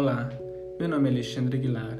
Olá, 0.00 0.30
meu 0.78 0.88
nome 0.88 1.08
é 1.08 1.12
Alexandre 1.12 1.58
Aguilar 1.58 1.98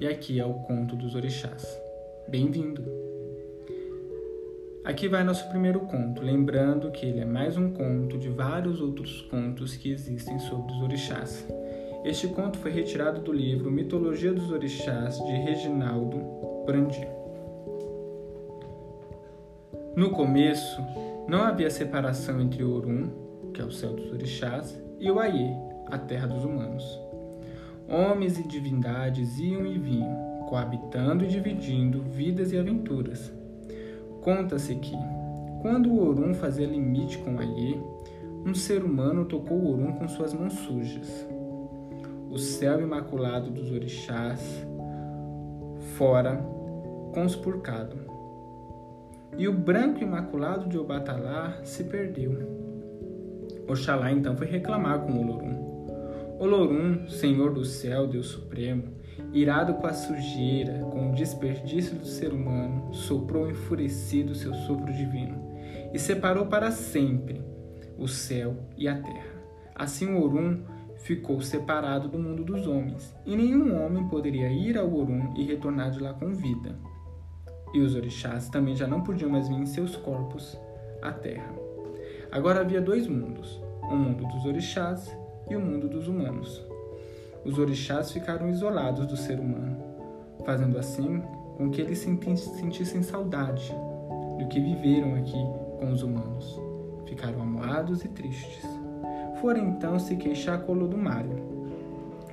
e 0.00 0.06
aqui 0.06 0.40
é 0.40 0.46
o 0.46 0.54
Conto 0.54 0.96
dos 0.96 1.14
Orixás. 1.14 1.78
Bem-vindo! 2.26 2.82
Aqui 4.82 5.08
vai 5.08 5.22
nosso 5.22 5.46
primeiro 5.50 5.80
conto, 5.80 6.22
lembrando 6.22 6.90
que 6.90 7.04
ele 7.04 7.20
é 7.20 7.26
mais 7.26 7.58
um 7.58 7.70
conto 7.70 8.16
de 8.16 8.30
vários 8.30 8.80
outros 8.80 9.20
contos 9.30 9.76
que 9.76 9.92
existem 9.92 10.38
sobre 10.38 10.72
os 10.72 10.80
orixás. 10.80 11.46
Este 12.02 12.28
conto 12.28 12.56
foi 12.56 12.70
retirado 12.70 13.20
do 13.20 13.30
livro 13.30 13.70
Mitologia 13.70 14.32
dos 14.32 14.50
Orixás 14.50 15.18
de 15.18 15.32
Reginaldo 15.32 16.18
Brandi. 16.64 17.06
No 19.94 20.12
começo, 20.12 20.80
não 21.28 21.42
havia 21.42 21.68
separação 21.68 22.40
entre 22.40 22.64
Orum, 22.64 23.50
que 23.52 23.60
é 23.60 23.64
o 23.66 23.70
céu 23.70 23.92
dos 23.92 24.10
orixás, 24.10 24.80
e 24.98 25.10
o 25.10 25.18
Aie, 25.18 25.71
a 25.90 25.98
terra 25.98 26.26
dos 26.26 26.44
humanos. 26.44 27.00
Homens 27.88 28.38
e 28.38 28.46
divindades 28.46 29.38
iam 29.38 29.66
e 29.66 29.78
vinham, 29.78 30.46
coabitando 30.48 31.24
e 31.24 31.28
dividindo 31.28 32.02
vidas 32.02 32.52
e 32.52 32.58
aventuras. 32.58 33.32
Conta-se 34.22 34.74
que, 34.76 34.96
quando 35.60 35.90
o 35.90 36.08
Orum 36.08 36.32
fazia 36.34 36.66
limite 36.66 37.18
com 37.18 37.38
Aie, 37.38 37.80
um 38.46 38.54
ser 38.54 38.82
humano 38.82 39.24
tocou 39.24 39.58
o 39.58 39.72
Orum 39.72 39.92
com 39.92 40.08
suas 40.08 40.32
mãos 40.32 40.52
sujas. 40.54 41.26
O 42.30 42.38
céu 42.38 42.80
imaculado 42.80 43.50
dos 43.50 43.70
orixás 43.70 44.66
fora 45.96 46.36
conspurcado 47.12 47.96
e 49.36 49.48
o 49.48 49.52
branco 49.52 50.02
imaculado 50.02 50.68
de 50.68 50.78
Obatalá 50.78 51.58
se 51.64 51.84
perdeu. 51.84 52.38
Oxalá 53.68 54.10
então 54.10 54.36
foi 54.36 54.46
reclamar 54.46 55.00
com 55.00 55.18
Olorum. 55.20 55.61
Olorum, 56.42 57.06
Senhor 57.08 57.52
do 57.52 57.64
céu, 57.64 58.08
Deus 58.08 58.26
Supremo, 58.26 58.94
irado 59.32 59.74
com 59.74 59.86
a 59.86 59.92
sujeira, 59.92 60.80
com 60.90 61.12
o 61.12 61.14
desperdício 61.14 61.96
do 61.96 62.04
ser 62.04 62.32
humano, 62.32 62.92
soprou 62.92 63.48
enfurecido 63.48 64.34
seu 64.34 64.52
sopro 64.52 64.92
divino 64.92 65.52
e 65.94 65.98
separou 66.00 66.46
para 66.46 66.72
sempre 66.72 67.40
o 67.96 68.08
céu 68.08 68.56
e 68.76 68.88
a 68.88 69.00
terra. 69.00 69.40
Assim 69.72 70.12
Orum 70.14 70.64
ficou 70.96 71.40
separado 71.40 72.08
do 72.08 72.18
mundo 72.18 72.42
dos 72.42 72.66
homens, 72.66 73.14
e 73.24 73.36
nenhum 73.36 73.80
homem 73.80 74.08
poderia 74.08 74.50
ir 74.50 74.76
ao 74.76 74.92
Orum 74.92 75.34
e 75.36 75.44
retornar 75.44 75.92
de 75.92 76.00
lá 76.00 76.12
com 76.12 76.34
vida 76.34 76.76
e 77.72 77.80
os 77.80 77.94
orixás 77.94 78.48
também 78.48 78.76
já 78.76 78.86
não 78.86 79.00
podiam 79.00 79.30
mais 79.30 79.48
vir 79.48 79.58
em 79.58 79.64
seus 79.64 79.96
corpos 79.96 80.58
à 81.00 81.10
terra. 81.12 81.54
Agora 82.30 82.60
havia 82.60 82.80
dois 82.80 83.06
mundos, 83.06 83.62
o 83.82 83.94
mundo 83.94 84.26
dos 84.26 84.44
orixás 84.44 85.16
e 85.52 85.56
o 85.56 85.60
mundo 85.60 85.88
dos 85.88 86.08
humanos. 86.08 86.64
Os 87.44 87.58
orixás 87.58 88.10
ficaram 88.10 88.48
isolados 88.48 89.06
do 89.06 89.16
ser 89.16 89.38
humano, 89.38 89.76
fazendo 90.44 90.78
assim 90.78 91.22
com 91.56 91.70
que 91.70 91.80
eles 91.80 91.98
sentissem 91.98 93.02
saudade 93.02 93.74
do 94.38 94.48
que 94.48 94.60
viveram 94.60 95.14
aqui 95.14 95.38
com 95.78 95.92
os 95.92 96.02
humanos. 96.02 96.60
Ficaram 97.06 97.42
amuados 97.42 98.04
e 98.04 98.08
tristes. 98.08 98.66
Foram 99.40 99.68
então 99.68 99.98
se 99.98 100.16
queixar 100.16 100.62
com 100.62 100.72
Olodumário, 100.72 101.36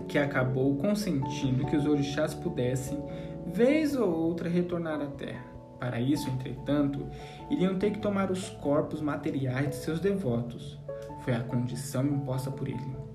que 0.07 0.17
acabou 0.17 0.75
consentindo 0.77 1.65
que 1.65 1.75
os 1.75 1.85
orixás 1.85 2.33
pudessem 2.33 3.03
vez 3.45 3.95
ou 3.95 4.09
outra 4.09 4.47
retornar 4.47 5.01
à 5.01 5.07
terra. 5.07 5.45
Para 5.79 5.99
isso, 5.99 6.29
entretanto, 6.29 7.07
iriam 7.49 7.79
ter 7.79 7.91
que 7.91 7.99
tomar 7.99 8.29
os 8.29 8.49
corpos 8.49 9.01
materiais 9.01 9.69
de 9.69 9.75
seus 9.75 9.99
devotos. 9.99 10.77
Foi 11.21 11.33
a 11.33 11.43
condição 11.43 12.05
imposta 12.05 12.51
por 12.51 12.67
ele. 12.67 13.08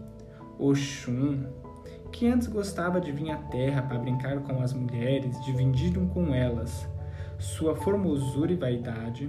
Oxum, 0.58 1.44
que 2.12 2.26
antes 2.26 2.46
gostava 2.46 3.00
de 3.00 3.10
vir 3.12 3.30
à 3.30 3.36
terra 3.36 3.82
para 3.82 3.98
brincar 3.98 4.40
com 4.40 4.60
as 4.60 4.72
mulheres, 4.72 5.42
dividindo 5.44 6.00
com 6.06 6.34
elas 6.34 6.88
sua 7.38 7.74
formosura 7.74 8.52
e 8.52 8.56
vaidade, 8.56 9.28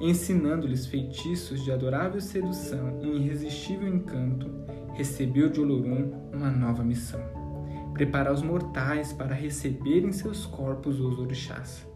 ensinando-lhes 0.00 0.86
feitiços 0.86 1.62
de 1.62 1.72
adorável 1.72 2.20
sedução 2.20 3.00
e 3.02 3.16
irresistível 3.16 3.88
encanto, 3.88 4.50
recebeu 4.94 5.50
de 5.50 5.60
Olorum 5.60 6.12
uma 6.32 6.50
nova 6.50 6.82
missão 6.82 7.42
preparar 7.92 8.32
os 8.32 8.42
mortais 8.42 9.12
para 9.12 9.34
receberem 9.34 10.12
seus 10.12 10.46
corpos 10.46 10.98
os 10.98 11.18
orixás. 11.18 11.86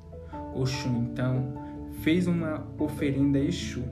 Oxum, 0.54 1.08
então, 1.10 1.54
fez 2.02 2.26
uma 2.26 2.66
oferenda 2.78 3.38
a 3.38 3.42
Exu 3.42 3.82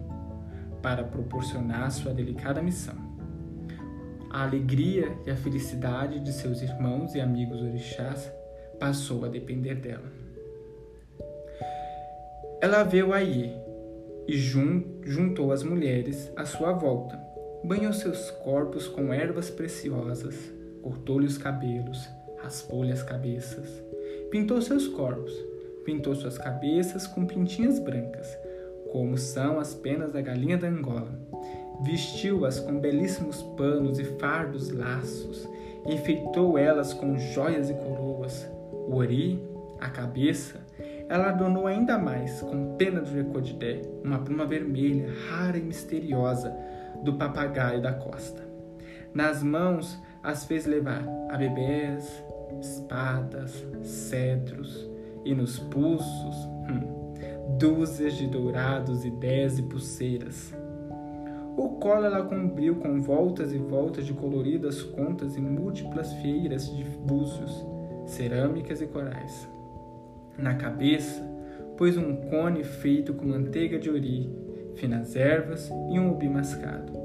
para 0.83 1.03
proporcionar 1.03 1.91
sua 1.91 2.13
delicada 2.13 2.63
missão. 2.63 2.95
A 4.35 4.43
alegria 4.43 5.17
e 5.25 5.31
a 5.31 5.37
felicidade 5.37 6.19
de 6.19 6.33
seus 6.33 6.61
irmãos 6.61 7.15
e 7.15 7.21
amigos 7.21 7.63
orixás 7.63 8.33
passou 8.81 9.25
a 9.25 9.29
depender 9.29 9.77
dela. 9.77 10.11
Ela 12.61 12.83
veio 12.83 13.13
aí 13.13 13.57
e 14.27 14.37
juntou 14.37 15.53
as 15.53 15.63
mulheres 15.63 16.33
à 16.35 16.45
sua 16.45 16.73
volta, 16.73 17.17
banhou 17.63 17.93
seus 17.93 18.29
corpos 18.33 18.89
com 18.89 19.15
ervas 19.15 19.51
preciosas, 19.51 20.35
cortou-lhe 20.83 21.27
os 21.27 21.39
cabelos, 21.39 22.09
raspou-lhe 22.39 22.91
as 22.91 23.05
cabeças, 23.05 23.69
pintou 24.33 24.61
seus 24.61 24.89
corpos, 24.89 25.33
pintou 25.85 26.13
suas 26.13 26.37
cabeças 26.37 27.07
com 27.07 27.25
pintinhas 27.25 27.79
brancas, 27.79 28.37
como 28.91 29.17
são 29.17 29.61
as 29.61 29.75
penas 29.75 30.11
da 30.11 30.21
galinha 30.21 30.59
da 30.59 30.67
Angola. 30.67 31.21
Vestiu-as 31.83 32.61
com 32.61 32.79
belíssimos 32.79 33.43
panos 33.57 33.99
e 33.99 34.05
fardos 34.05 34.71
laços, 34.71 35.49
enfeitou 35.87 36.57
elas 36.57 36.93
com 36.93 37.17
joias 37.17 37.69
e 37.69 37.75
coroas. 37.75 38.49
O 38.89 38.97
ori, 38.97 39.43
a 39.81 39.91
cabeça, 39.91 40.61
ela 41.09 41.29
adornou 41.29 41.67
ainda 41.67 41.99
mais 41.99 42.41
com 42.41 42.77
pena 42.77 43.01
de 43.03 43.15
recodidé, 43.15 43.83
uma 44.03 44.19
pluma 44.19 44.47
vermelha, 44.47 45.13
rara 45.29 45.59
e 45.59 45.63
misteriosa, 45.63 46.55
do 47.03 47.15
papagaio 47.15 47.83
da 47.83 47.93
costa. 47.93 48.43
Nas 49.13 49.43
mãos 49.43 50.01
as 50.23 50.45
fez 50.45 50.65
levar 50.65 51.05
a 51.29 51.37
bebês, 51.37 52.25
espadas, 52.61 53.65
cedros, 53.83 54.89
e 55.25 55.35
nos 55.35 55.59
pulsos, 55.59 56.37
hum, 56.69 57.15
dúzias 57.59 58.15
de 58.15 58.27
dourados 58.27 59.05
e 59.05 59.11
dez 59.11 59.57
de 59.57 59.63
pulseiras. 59.63 60.55
O 61.57 61.69
colo 61.81 62.05
ela 62.05 62.25
cobriu 62.25 62.77
com 62.77 63.01
voltas 63.01 63.53
e 63.53 63.59
voltas 63.59 64.07
de 64.07 64.13
coloridas 64.13 64.83
contas 64.83 65.37
e 65.37 65.41
múltiplas 65.41 66.13
feiras 66.15 66.75
de 66.75 66.85
búzios, 66.85 67.65
cerâmicas 68.07 68.81
e 68.81 68.87
corais. 68.87 69.49
Na 70.37 70.55
cabeça, 70.55 71.23
pôs 71.77 71.97
um 71.97 72.17
cone 72.17 72.65
feito 72.65 73.15
com 73.15 73.27
manteiga 73.27 73.79
de 73.79 73.91
ori, 73.91 74.31
finas 74.75 75.15
ervas 75.15 75.71
e 75.91 75.99
um 75.99 76.11
ubi 76.11 76.29
mascado 76.29 77.05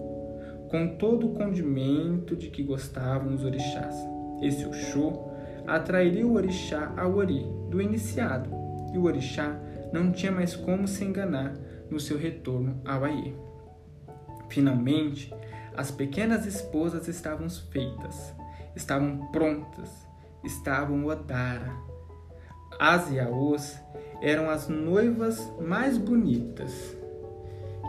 com 0.69 0.87
todo 0.87 1.27
o 1.27 1.33
condimento 1.33 2.35
de 2.35 2.49
que 2.49 2.63
gostavam 2.63 3.33
os 3.33 3.43
orixás. 3.43 3.95
Esse 4.41 4.66
Oxô 4.66 5.31
atrairia 5.67 6.25
o 6.25 6.35
orixá 6.35 6.93
ao 6.95 7.16
ori 7.16 7.45
do 7.69 7.81
iniciado, 7.81 8.49
e 8.93 8.97
o 8.97 9.03
orixá 9.03 9.59
não 9.91 10.11
tinha 10.11 10.31
mais 10.31 10.55
como 10.55 10.87
se 10.87 11.03
enganar 11.03 11.53
no 11.89 11.99
seu 11.99 12.17
retorno 12.17 12.79
ao 12.85 13.03
Aie. 13.03 13.48
Finalmente, 14.49 15.33
as 15.75 15.91
pequenas 15.91 16.45
esposas 16.45 17.07
estavam 17.07 17.49
feitas, 17.49 18.33
estavam 18.75 19.27
prontas, 19.31 19.89
estavam 20.43 21.05
Odara. 21.05 21.71
As 22.79 23.09
Yaôs 23.11 23.79
eram 24.21 24.49
as 24.49 24.67
noivas 24.67 25.51
mais 25.59 25.97
bonitas 25.97 26.97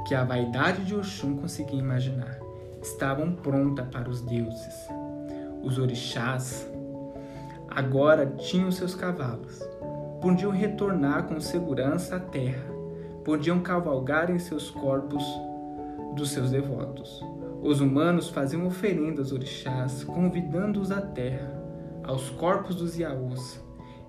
que 0.06 0.14
a 0.14 0.24
vaidade 0.24 0.84
de 0.84 0.94
Oxum 0.94 1.36
conseguia 1.36 1.78
imaginar 1.78 2.38
estavam 2.82 3.32
prontas 3.32 3.86
para 3.88 4.08
os 4.08 4.20
deuses. 4.22 4.74
Os 5.62 5.78
orixás 5.78 6.68
agora 7.68 8.26
tinham 8.26 8.70
seus 8.70 8.94
cavalos. 8.94 9.60
Podiam 10.20 10.50
retornar 10.50 11.24
com 11.24 11.40
segurança 11.40 12.16
à 12.16 12.20
terra. 12.20 12.70
Podiam 13.24 13.60
cavalgar 13.60 14.30
em 14.30 14.38
seus 14.38 14.70
corpos 14.70 15.22
dos 16.14 16.30
seus 16.30 16.50
devotos. 16.50 17.22
Os 17.62 17.80
humanos 17.80 18.30
faziam 18.30 18.66
oferendas 18.66 19.26
aos 19.26 19.32
orixás, 19.32 20.04
convidando-os 20.04 20.90
à 20.90 21.00
terra, 21.00 21.52
aos 22.02 22.30
corpos 22.30 22.76
dos 22.76 22.98
Iaús. 22.98 23.62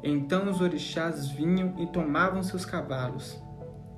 Então 0.03 0.49
os 0.49 0.61
orixás 0.61 1.29
vinham 1.29 1.75
e 1.77 1.85
tomavam 1.87 2.41
seus 2.41 2.65
cavalos. 2.65 3.41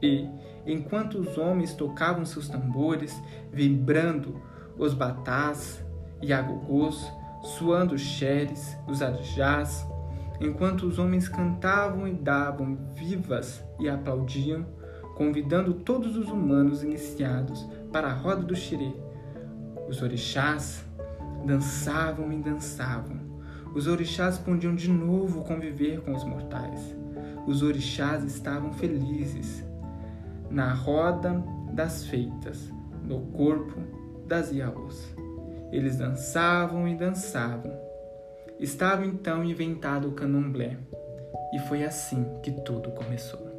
E, 0.01 0.27
enquanto 0.65 1.19
os 1.19 1.37
homens 1.37 1.73
tocavam 1.73 2.25
seus 2.25 2.49
tambores, 2.49 3.21
vibrando 3.51 4.41
os 4.77 4.93
batás 4.93 5.83
e 6.21 6.33
agogôs, 6.33 7.09
suando 7.43 7.95
os 7.95 8.01
xeres, 8.01 8.75
os 8.87 9.01
arjás, 9.01 9.85
enquanto 10.41 10.83
os 10.83 10.99
homens 10.99 11.29
cantavam 11.29 12.07
e 12.07 12.13
davam 12.13 12.77
vivas 12.95 13.63
e 13.79 13.87
aplaudiam, 13.87 14.65
convidando 15.15 15.75
todos 15.75 16.17
os 16.17 16.27
humanos 16.29 16.83
iniciados 16.83 17.65
para 17.93 18.09
a 18.09 18.13
roda 18.13 18.41
do 18.41 18.55
xirê. 18.55 18.91
Os 19.87 20.01
orixás 20.01 20.83
Dançavam 21.45 22.31
e 22.31 22.37
dançavam. 22.37 23.19
Os 23.75 23.85
orixás 23.85 24.37
podiam 24.37 24.73
de 24.73 24.89
novo 24.89 25.43
conviver 25.43 25.99
com 26.01 26.13
os 26.13 26.23
mortais. 26.23 26.95
Os 27.45 27.61
orixás 27.61 28.23
estavam 28.23 28.71
felizes. 28.71 29.63
Na 30.49 30.73
roda 30.73 31.43
das 31.73 32.05
feitas, 32.05 32.71
no 33.03 33.19
corpo 33.27 33.77
das 34.25 34.51
Iaôs. 34.51 35.13
Eles 35.69 35.97
dançavam 35.97 36.87
e 36.87 36.95
dançavam. 36.95 37.77
Estava 38.57 39.05
então 39.05 39.43
inventado 39.43 40.07
o 40.07 40.13
candomblé. 40.13 40.77
E 41.53 41.59
foi 41.67 41.83
assim 41.83 42.25
que 42.41 42.51
tudo 42.51 42.91
começou. 42.91 43.52